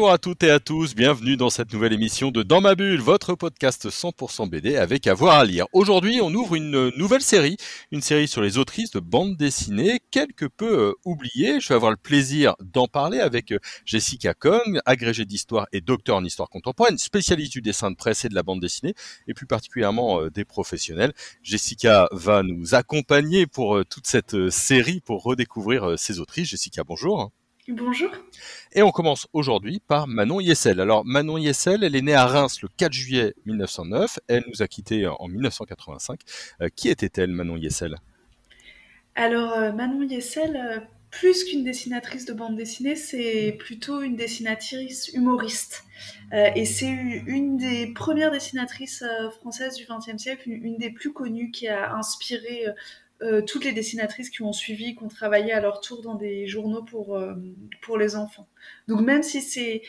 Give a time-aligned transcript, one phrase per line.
[0.00, 3.02] Bonjour à toutes et à tous, bienvenue dans cette nouvelle émission de Dans ma bulle,
[3.02, 5.66] votre podcast 100% BD avec avoir à, lire.
[5.74, 7.58] Aujourd'hui, on ouvre une nouvelle série,
[7.90, 11.60] une série sur les autrices de bande dessinée, quelque peu euh, oubliées.
[11.60, 16.16] Je vais avoir le plaisir d'en parler avec euh, Jessica Kong, agrégée d'histoire et docteur
[16.16, 18.94] en histoire contemporaine, spécialiste du dessin de presse et de la bande dessinée,
[19.28, 21.12] et plus particulièrement euh, des professionnels.
[21.42, 26.48] Jessica va nous accompagner pour toute cette série pour redécouvrir ces autrices.
[26.48, 27.30] Jessica, bonjour.
[27.72, 28.10] Bonjour.
[28.72, 30.80] Et on commence aujourd'hui par Manon Yessel.
[30.80, 34.18] Alors Manon Yessel, elle est née à Reims le 4 juillet 1909.
[34.26, 36.20] Elle nous a quittés en 1985.
[36.62, 37.94] Euh, qui était-elle, Manon Yessel?
[39.14, 45.08] Alors euh, Manon Yessel, euh, plus qu'une dessinatrice de bande dessinée, c'est plutôt une dessinatrice
[45.08, 45.84] humoriste.
[46.32, 49.04] et c'est une des premières dessinatrices
[49.40, 52.66] françaises du XXe siècle, une, des plus connues qui a inspiré
[53.22, 56.46] euh, toutes les dessinatrices qui ont suivi, qui ont travaillé à leur tour dans des
[56.46, 57.34] journaux pour, euh,
[57.82, 58.48] pour les enfants.
[58.88, 59.82] Donc même si c'est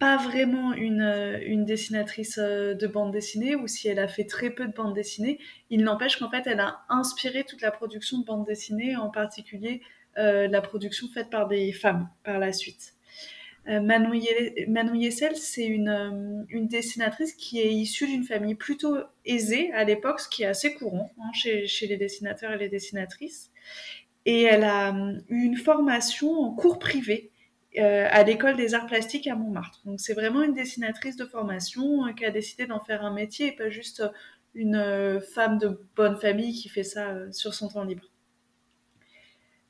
[0.00, 4.50] pas vraiment une, euh, une dessinatrice de bande dessinée ou si elle a fait très
[4.50, 5.38] peu de bande dessinée,
[5.70, 9.80] il n'empêche qu'en fait elle a inspiré toute la production de bande dessinée, en particulier
[10.16, 12.96] la production faite par des femmes par la suite.
[13.68, 19.84] Euh, Manon, Yessel, c'est euh, une, dessinatrice qui est issue d'une famille plutôt aisée à
[19.84, 23.50] l'époque, ce qui est assez courant hein, chez, les dessinateurs et les dessinatrices.
[24.24, 27.30] Et elle a euh, eu une formation en cours privé
[27.78, 29.82] à l'école des arts plastiques à Montmartre.
[29.84, 33.52] Donc c'est vraiment une dessinatrice de formation qui a décidé d'en faire un métier et
[33.52, 34.02] pas juste
[34.54, 38.10] une femme de bonne famille qui fait ça sur son temps libre.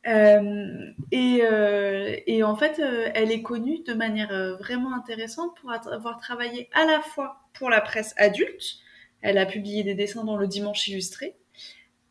[0.07, 5.73] Euh, et, euh, et, en fait, euh, elle est connue de manière vraiment intéressante pour
[5.73, 8.79] avoir travaillé à la fois pour la presse adulte,
[9.23, 11.37] elle a publié des dessins dans le Dimanche illustré,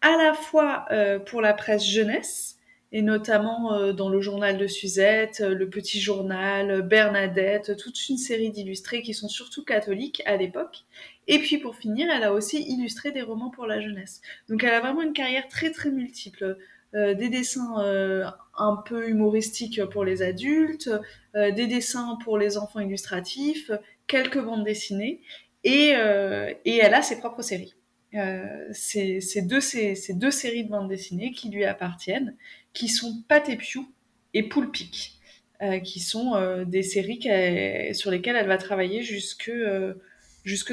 [0.02, 0.88] à la fois
[1.28, 2.58] pour la presse jeunesse,
[2.92, 9.02] et notamment dans le journal de Suzette, le Petit Journal, Bernadette, toute une série d'illustrés
[9.02, 10.86] qui sont surtout catholiques à l'époque.
[11.28, 14.22] Et puis pour finir, elle a aussi illustré des romans pour la jeunesse.
[14.50, 16.58] Donc elle a vraiment une carrière très très multiple.
[16.96, 18.26] Euh, des dessins euh,
[18.58, 20.90] un peu humoristiques pour les adultes,
[21.36, 23.70] euh, des dessins pour les enfants illustratifs,
[24.08, 25.22] quelques bandes dessinées,
[25.66, 27.76] et, elle a ses propres séries.
[28.72, 32.36] ces, deux séries de bandes dessinées qui lui appartiennent,
[32.72, 33.44] qui sont Pat
[34.34, 35.20] et Poulpic,
[35.84, 39.52] qui sont des séries sur lesquelles elle va travailler jusque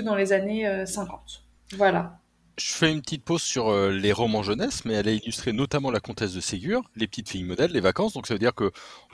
[0.00, 1.42] dans les années 50.
[1.72, 2.21] Voilà.
[2.58, 5.90] Je fais une petite pause sur euh, les romans jeunesse, mais elle a illustré notamment
[5.90, 8.12] La Comtesse de Ségur, Les petites filles modèles, Les vacances.
[8.12, 8.70] Donc ça veut dire que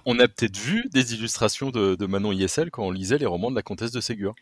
[0.06, 3.56] on a peut-être vu des illustrations de, Manon Yessel quand on lisait les romans de
[3.56, 4.34] La Comtesse de Ségur.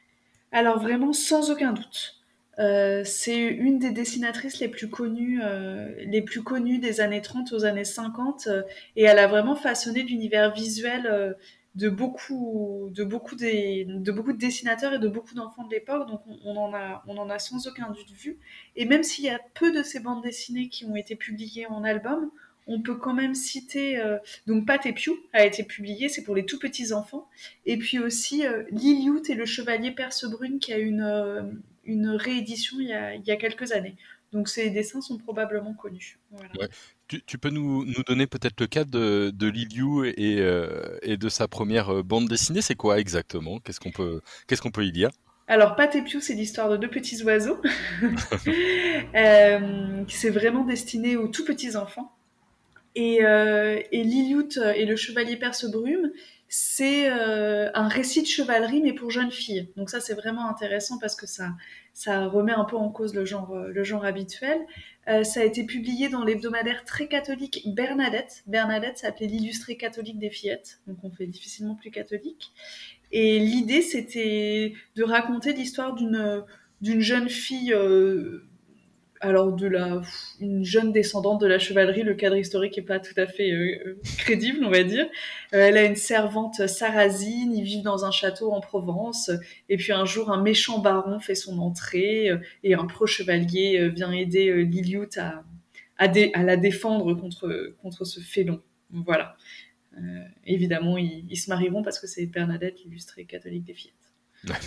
[0.51, 2.15] Alors vraiment, sans aucun doute.
[2.59, 7.53] Euh, c'est une des dessinatrices les plus connues, euh, les plus connues des années 30
[7.53, 8.49] aux années 50,
[8.97, 11.37] et elle a vraiment façonné l'univers visuel
[11.77, 16.09] de beaucoup, de beaucoup, des, de beaucoup de dessinateurs et de beaucoup d'enfants de l'époque,
[16.09, 18.39] donc on, en a, on en a sans aucun doute vu.
[18.77, 21.85] Et même s'il y a peu de ces bandes dessinées qui ont été publiées en
[21.85, 22.31] album,
[22.67, 26.35] on peut quand même citer euh, donc Pat et Pew a été publié, c'est pour
[26.35, 27.29] les tout petits enfants,
[27.65, 31.43] et puis aussi euh, et le Chevalier Percebrune qui a une, euh,
[31.85, 33.97] une réédition il y, a, il y a quelques années.
[34.33, 36.19] Donc ces dessins sont probablement connus.
[37.09, 41.29] Tu, peux nous, nous donner peut-être le cas de, de Liliu et, euh, et, de
[41.29, 43.61] sa première euh, bande dessinée C'est quoi exactement?
[43.61, 44.21] Qu'est-ce qu'on peut,
[44.73, 45.11] peut y lire?
[45.47, 47.63] Alors, Pat et Pew, c'est l'histoire de deux petits oiseaux.
[49.15, 52.13] euh, c'est vraiment destiné aux tout petits enfants.
[52.97, 56.11] Et, euh, et le chevalier Percebrume,
[56.49, 59.69] c'est euh, un récit de chevalerie, mais pour jeunes filles.
[59.77, 61.51] Donc ça, c'est vraiment intéressant parce que ça,
[61.93, 64.61] ça remet un peu en cause le genre, euh, le genre habituel.
[65.09, 68.43] Euh, ça a été publié dans l'hebdomadaire très catholique Bernadette.
[68.47, 72.53] Bernadette s'appelait l'illustré catholique des fillettes, donc on fait difficilement plus catholique.
[73.13, 76.45] Et l'idée, c'était de raconter l'histoire d'une
[76.83, 77.75] d'une jeune fille
[79.21, 80.03] alors de la
[80.41, 83.79] une jeune descendante de la chevalerie, le cadre historique est pas tout à fait euh,
[83.87, 85.07] euh, crédible, on va dire.
[85.55, 89.31] Euh, elle a une servante sarrasine, ils vivent dans un château en Provence,
[89.69, 92.31] et puis un jour un méchant baron fait son entrée
[92.63, 95.45] et un pro chevalier vient aider Liliut à
[95.99, 96.09] à,
[96.43, 98.61] la défendre contre contre ce félon.
[98.91, 99.37] Voilà.
[100.45, 104.06] évidemment, ils, se marieront parce que c'est Bernadette, l'illustrée catholique des fillettes.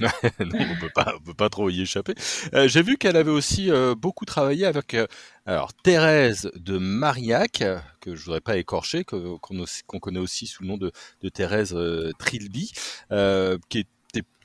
[0.01, 0.09] Non,
[0.39, 2.13] on peut pas, on peut pas trop y échapper.
[2.53, 5.07] Euh, J'ai vu qu'elle avait aussi euh, beaucoup travaillé avec euh,
[5.45, 7.63] alors Thérèse de Marillac,
[8.01, 10.91] que je voudrais pas écorcher, qu'on qu'on connaît aussi sous le nom de,
[11.21, 12.71] de Thérèse euh, Trilby,
[13.11, 13.89] euh, qui était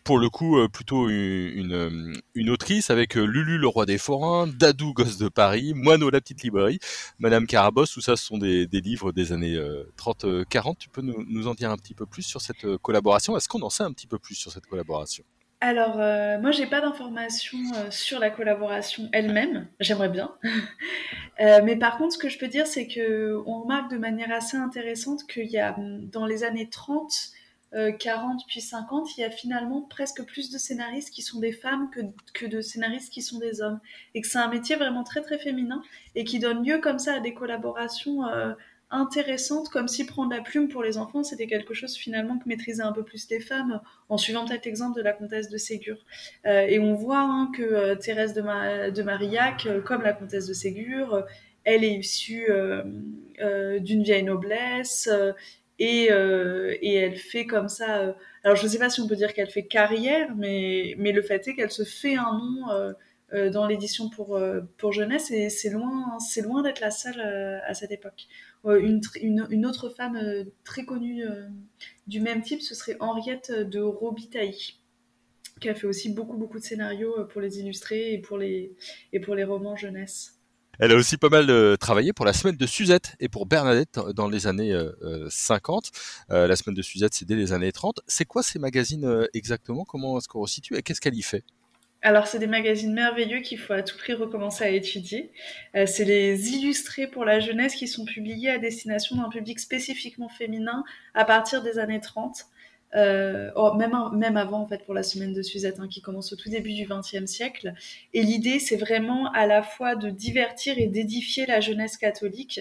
[0.04, 4.46] pour le coup euh, plutôt euh, une autrice avec euh, Lulu le roi des forains,
[4.46, 6.78] Dadou gosse de Paris, Moineau la petite librairie,
[7.18, 9.58] Madame Carabosse, tout ça ce sont des, livres des années
[9.96, 10.76] 30-40.
[10.78, 13.36] Tu peux nous, en dire un petit peu plus sur cette collaboration?
[13.36, 15.24] Est-ce qu'on en sait un petit peu plus sur cette collaboration?
[15.60, 17.58] Alors, euh, moi, j'ai pas d'informations
[17.88, 19.68] sur la collaboration elle-même.
[19.80, 20.34] J'aimerais bien.
[21.40, 24.58] Mais par contre, ce que je peux dire, c'est que on remarque de manière assez
[24.58, 27.32] intéressante qu'il y a, hum, dans les années 30,
[27.74, 31.52] euh, 40 puis 50, il y a finalement presque plus de scénaristes qui sont des
[31.52, 32.00] femmes que,
[32.32, 33.80] que de scénaristes qui sont des hommes.
[34.14, 35.82] Et que c'est un métier vraiment très très féminin
[36.14, 38.54] et qui donne lieu comme ça à des collaborations euh,
[38.90, 42.82] intéressantes, comme si prendre la plume pour les enfants, c'était quelque chose finalement que maîtrisaient
[42.82, 45.96] un peu plus les femmes, en suivant peut-être l'exemple de la comtesse de Ségur.
[46.46, 50.46] Euh, et on voit hein, que euh, Thérèse de, de Marillac, euh, comme la comtesse
[50.46, 51.22] de Ségur, euh,
[51.64, 52.82] elle est issue euh,
[53.40, 55.32] euh, d'une vieille noblesse euh,
[55.84, 57.98] et, euh, et elle fait comme ça.
[57.98, 61.22] euh, alors je ne sais pas si on peut dire qu'elle fait carrière, mais, le
[61.22, 64.40] fait est qu'elle se fait un nom euh, dans l'édition pour,
[64.78, 68.26] pour jeunesse et c'est loin, c'est loin d'être la seule à cette époque.
[68.64, 70.18] Une, une, autre femme
[70.62, 71.24] très connue
[72.06, 74.74] du même type, ce serait Henriette de Robitaille
[75.60, 78.76] qui a fait aussi beaucoup beaucoup de scénarios pour les illustrés et pour les,
[79.12, 80.38] et pour les romans jeunesse.
[80.80, 83.98] Elle a aussi pas mal euh, travaillé pour la semaine de Suzette et pour Bernadette
[84.14, 85.90] dans les années euh, euh, 50.
[86.30, 88.00] Euh, la semaine de Suzette, c'est dès les années 30.
[88.06, 89.84] C'est quoi ces magazines exactement?
[89.84, 90.76] Comment est-ce qu'on resitue?
[90.76, 91.44] Et qu'est-ce qu'elle y fait?
[92.02, 95.32] Alors, c'est des magazines merveilleux qu'il faut à tout prix recommencer à étudier.
[95.86, 100.84] C'est les illustrés pour la jeunesse qui sont publiés à destination d'un public spécifiquement féminin
[101.14, 102.44] à partir des années 30.
[102.94, 106.36] Euh, oh, même, avant, en fait, pour la semaine de Suzette, hein, qui commence au
[106.36, 107.74] tout début du XXe siècle.
[108.12, 112.60] Et l'idée, c'est vraiment à la fois de divertir et d'édifier la jeunesse catholique,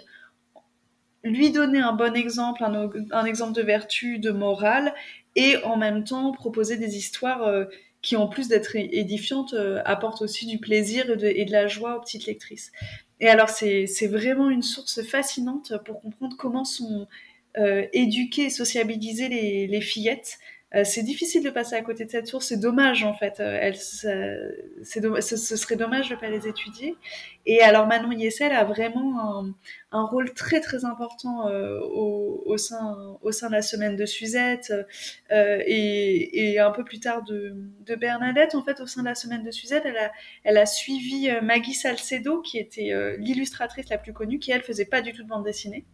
[1.23, 4.93] lui donner un bon exemple, un, un exemple de vertu, de morale,
[5.35, 7.65] et en même temps proposer des histoires euh,
[8.01, 11.67] qui, en plus d'être édifiantes, euh, apportent aussi du plaisir et de, et de, la
[11.67, 12.71] joie aux petites lectrices.
[13.19, 17.07] Et alors, c'est vraiment une source fascinante pour comprendre comment sont
[17.57, 20.37] euh, éduquées et sociabilisées les, les fillettes.
[20.75, 23.39] Euh, c'est difficile de passer à côté de cette source, c'est dommage en fait.
[23.39, 23.73] Euh, elle,
[25.01, 26.95] do ce, ce, serait dommage de ne pas les étudier.
[27.45, 29.55] Et alors Manon Yessel a vraiment un,
[29.91, 34.05] un rôle très très important euh, au, au, sein, au sein de la semaine de
[34.07, 34.73] Suzette
[35.31, 38.55] euh, et, et, un peu plus tard de, de, Bernadette.
[38.55, 40.11] En fait, au sein de la semaine de Suzette, elle a,
[40.43, 44.85] elle a suivi Maggie Salcedo, qui était euh, l'illustratrice la plus connue, qui elle faisait
[44.85, 45.85] pas du tout de bande dessinée.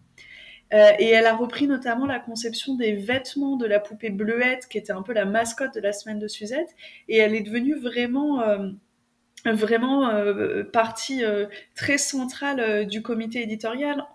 [0.74, 4.78] Euh, et elle a repris notamment la conception des vêtements de la poupée bleuette, qui
[4.78, 6.76] était un peu la mascotte de la semaine de Suzette.
[7.08, 8.70] Et elle est devenue vraiment, euh,
[9.46, 11.24] vraiment euh, partie
[11.76, 14.06] très centrale du comité éditorial.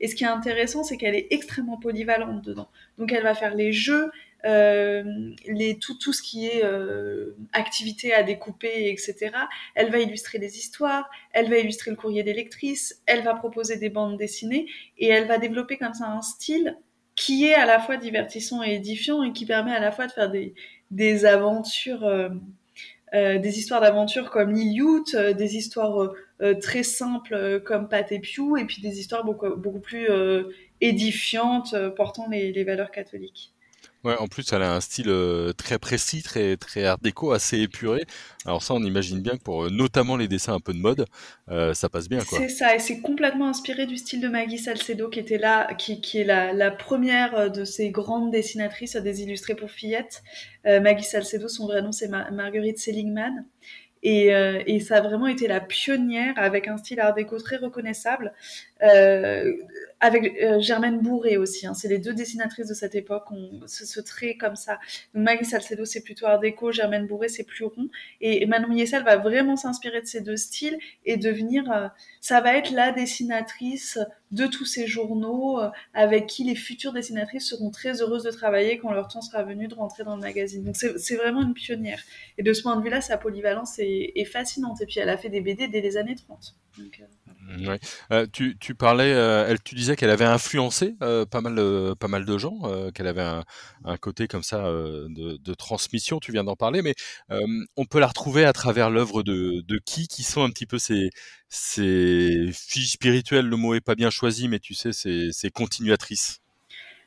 [0.00, 2.68] Et ce qui est intéressant, c'est qu'elle est extrêmement polyvalente dedans.
[2.98, 4.10] Donc elle va faire les jeux,
[4.44, 5.02] euh,
[5.46, 9.30] les, tout, tout ce qui est euh, activité à découper, etc.
[9.74, 13.76] Elle va illustrer les histoires, elle va illustrer le courrier des lectrices, elle va proposer
[13.76, 14.66] des bandes dessinées
[14.98, 16.76] et elle va développer comme ça un style
[17.16, 20.12] qui est à la fois divertissant et édifiant et qui permet à la fois de
[20.12, 20.54] faire des,
[20.90, 22.28] des aventures, euh,
[23.14, 26.12] euh, des histoires d'aventure comme Liliut, euh, des histoires
[26.60, 30.06] très simples comme Pat et Pew et puis des histoires beaucoup, beaucoup plus
[30.82, 33.55] édifiantes portant les valeurs catholiques.
[34.06, 37.58] Ouais, en plus, elle a un style euh, très précis, très, très art déco, assez
[37.58, 38.04] épuré.
[38.44, 41.06] Alors ça, on imagine bien que pour euh, notamment les dessins un peu de mode,
[41.50, 42.20] euh, ça passe bien.
[42.20, 46.00] C'est ça, et c'est complètement inspiré du style de Maggie Salcedo, qui était là, qui,
[46.00, 50.22] qui est la, la, première de ces grandes dessinatrices des illustrés pour fillettes.
[50.64, 53.44] Maggie Salcedo, son vrai nom, c'est Ma Marguerite Seligman.
[54.04, 54.26] Et,
[54.66, 58.32] et, ça a vraiment été la pionnière avec un style art déco très reconnaissable,
[60.00, 61.66] avec euh, Germaine Bourré aussi.
[61.66, 64.78] Hein, c'est les deux dessinatrices de cette époque, on, ce, ce trait comme ça.
[65.14, 67.88] Donc Maggie Salcedo c'est plutôt art déco, Germaine Bourré c'est plus rond.
[68.20, 71.88] Et, et Manon Yessel va vraiment s'inspirer de ces deux styles et devenir, euh,
[72.20, 73.98] ça va être la dessinatrice
[74.32, 78.78] de tous ces journaux euh, avec qui les futures dessinatrices seront très heureuses de travailler
[78.78, 80.64] quand leur temps sera venu de rentrer dans le magazine.
[80.64, 82.02] Donc c'est vraiment une pionnière.
[82.36, 84.80] Et de ce point de vue-là, sa polyvalence est, est, fascinante.
[84.82, 86.54] Et puis elle a fait des BD dès les années 30.
[86.78, 87.00] Donc.
[87.66, 87.78] Ouais.
[88.12, 91.56] euh, tu, parlais, elle, tu disais qu'elle avait influencé euh, pas, mal,
[91.96, 96.32] pas mal de gens, euh, qu'elle avait un, côté comme ça euh, de, transmission, tu
[96.32, 96.94] viens d'en parler, mais
[97.76, 101.10] on peut la retrouver à travers l'œuvre de, qui Qui sont un petit peu ces,
[101.48, 106.40] ces filles spirituelles, le mot est pas bien choisi, mais tu sais, ces, ces continuatrices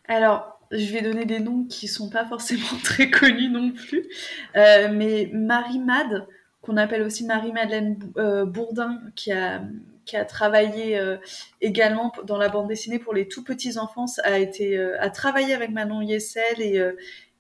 [0.07, 4.07] Alors, je vais donner des noms qui sont pas forcément très connus non plus,
[4.55, 6.27] euh, mais Marie Mad,
[6.61, 9.61] qu'on appelle aussi Marie-Madeleine euh, Bourdin, qui a,
[10.09, 11.17] qui a travaillé euh,
[11.61, 15.71] également dans la bande dessinée pour les tout petits enfants, a, été, a travaillé avec
[15.71, 16.81] Manon Yessel et,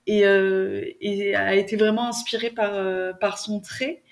[0.07, 4.03] et, et, a été vraiment inspirée par, par son trait.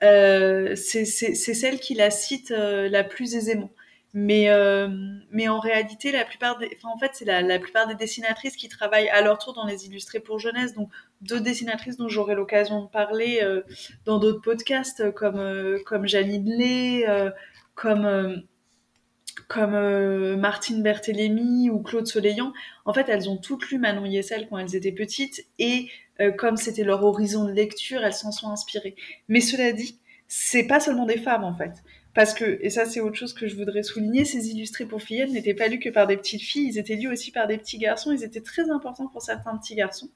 [0.00, 3.70] c'est celle qui la cite la plus aisément.
[4.16, 4.86] Mais, euh,
[5.32, 9.08] mais en réalité, la plupart enfin, en fait, c'est la, plupart des dessinatrices qui travaillent
[9.08, 10.72] à leur tour dans les illustrés pour jeunesse.
[10.72, 10.88] Donc,
[11.20, 13.62] deux dessinatrices dont j'aurai l'occasion de parler euh,
[14.04, 17.04] dans d'autres podcasts, comme, euh, comme Janine Lé,
[17.84, 18.36] euh,
[19.48, 22.52] comme, euh, comme Martine Berthélémy ou Claude Soleillant.
[22.84, 25.88] En fait, elles ont toutes lu Manon Yessel quand elles étaient petites et
[26.38, 28.94] comme c'était leur horizon de lecture, elles s'en sont inspirées.
[29.26, 31.82] Mais cela dit, c'est pas seulement des femmes en fait.
[32.14, 35.30] Parce que, et ça c'est autre chose que je voudrais souligner, ces illustrés pour fillettes
[35.30, 37.78] n'étaient pas lus que par des petites filles, ils étaient lus aussi par des petits
[37.78, 40.08] garçons, ils étaient très importants pour certains petits garçons.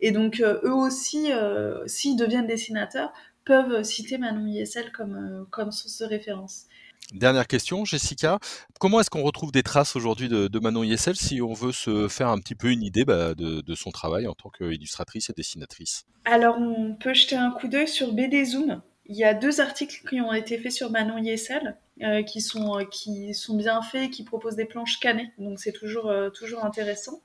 [0.00, 3.12] Et donc euh, eux aussi, euh, s'ils deviennent dessinateurs,
[3.44, 6.66] peuvent citer Manon Yessel comme, euh, comme source de référence.
[7.12, 8.38] Dernière question, Jessica.
[8.80, 12.28] Comment est-ce qu'on retrouve des traces aujourd'hui de, Manon Yessel si on veut se faire
[12.28, 16.06] un petit peu une idée bah, de, son travail en tant qu'illustratrice et dessinatrice?
[16.24, 20.02] Alors, on peut jeter un coup d'œil sur BD Zoom, il y a deux articles
[20.08, 24.10] qui ont été faits sur Manon Yessel, euh, qui, sont, euh, qui sont bien faits,
[24.10, 27.20] qui proposent des planches scannées, donc c'est toujours, euh, toujours intéressant.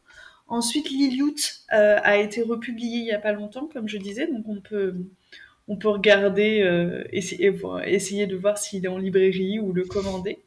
[0.47, 1.35] Ensuite, Liliut
[1.69, 4.95] a été republié il n'y a pas longtemps, comme je disais, donc on peut,
[5.69, 10.39] on peut regarder, euh, essayer, de voir s'il est en librairie ou le commander.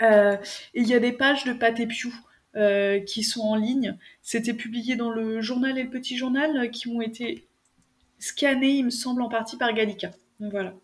[0.00, 0.36] et
[0.74, 2.12] il y a des pages de Pâté Piou
[3.06, 3.96] qui sont en ligne.
[4.22, 7.46] C'était publié dans le journal et le petit journal qui ont été
[8.18, 10.10] scannés, il me semble, en partie par Gallica.
[10.40, 10.74] Voilà.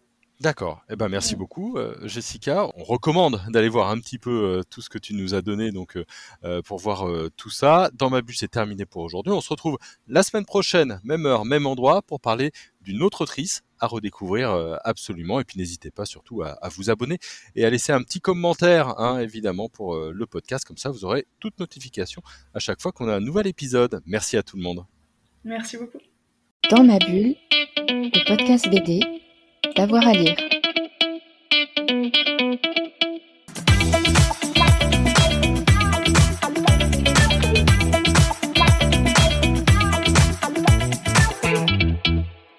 [0.40, 0.82] D'accord.
[0.88, 2.66] Eh ben merci beaucoup, euh, Jessica.
[2.74, 5.70] On recommande d'aller voir un petit peu euh, tout ce que tu nous as donné
[5.70, 5.98] donc
[6.44, 7.06] euh, pour voir
[7.36, 7.90] tout ça.
[7.92, 9.34] Dans ma bulle, c'est terminé pour aujourd'hui.
[9.34, 9.76] On se retrouve
[10.08, 14.50] la semaine prochaine, même heure, même endroit, pour parler d'une autre autrice à redécouvrir
[14.84, 15.40] absolument.
[15.40, 17.18] Et puis n'hésitez pas surtout à, à, vous abonner
[17.54, 20.64] et à laisser un petit commentaire, hein, évidemment, pour le podcast.
[20.64, 22.22] Comme ça, vous aurez toute notification
[22.54, 24.00] à chaque fois qu'on a un nouvel épisode.
[24.06, 24.86] Merci à tout le monde.
[25.44, 26.00] Merci beaucoup.
[26.70, 27.36] Dans ma bulle,
[27.88, 29.00] le podcast BD,
[29.76, 30.36] D'avoir à lire.